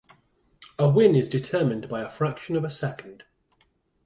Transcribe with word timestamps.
A 0.79 0.89
win 0.89 1.13
is 1.13 1.29
determined 1.29 1.87
by 1.87 2.01
a 2.01 2.09
fraction 2.09 2.55
of 2.55 2.63
a 2.63 2.71
second. 2.71 3.23